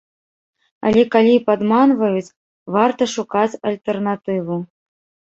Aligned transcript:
Але 0.91 1.01
калі 1.15 1.33
падманваюць, 1.49 2.33
варта 2.75 3.03
шукаць 3.15 3.59
альтэрнатыву. 3.73 4.57